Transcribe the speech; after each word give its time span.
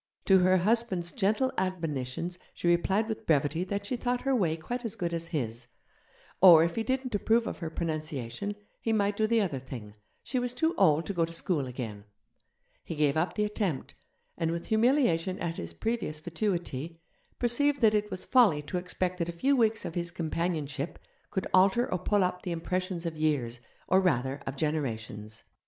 To 0.25 0.39
her 0.39 0.57
husband's 0.57 1.11
gentle 1.11 1.53
admonitions 1.59 2.39
she 2.55 2.67
replied 2.67 3.07
with 3.07 3.27
brevity 3.27 3.63
that 3.65 3.85
she 3.85 3.95
thought 3.95 4.21
her 4.21 4.33
way 4.35 4.57
quite 4.57 4.83
as 4.83 4.95
good 4.95 5.13
as 5.13 5.27
his; 5.27 5.67
or, 6.41 6.63
if 6.63 6.75
he 6.75 6.81
didn't 6.81 7.13
approve 7.13 7.45
of 7.45 7.59
her 7.59 7.69
pronunciation, 7.69 8.55
he 8.81 8.93
might 8.93 9.15
do 9.15 9.27
the 9.27 9.41
other 9.41 9.59
thing, 9.59 9.93
she 10.23 10.39
was 10.39 10.55
too 10.55 10.73
old 10.75 11.05
to 11.05 11.13
go 11.13 11.23
to 11.23 11.31
school 11.31 11.67
again. 11.67 12.05
He 12.83 12.95
gave 12.95 13.15
up 13.15 13.35
the 13.35 13.45
attempt, 13.45 13.93
and, 14.39 14.49
with 14.49 14.69
humiliation 14.69 15.37
at 15.37 15.57
his 15.57 15.71
previous 15.71 16.19
fatuity, 16.19 16.99
perceived 17.37 17.81
that 17.81 17.93
it 17.93 18.09
was 18.09 18.25
folly 18.25 18.63
to 18.63 18.79
expect 18.79 19.19
that 19.19 19.29
a 19.29 19.31
few 19.31 19.55
weeks 19.55 19.85
of 19.85 19.93
his 19.93 20.09
companionship 20.09 20.97
could 21.29 21.45
alter 21.53 21.87
or 21.91 21.99
pull 21.99 22.23
up 22.23 22.41
the 22.41 22.51
impressions 22.51 23.05
of 23.05 23.19
years, 23.19 23.59
or 23.87 24.01
rather 24.01 24.41
of 24.47 24.55
generations. 24.55 25.43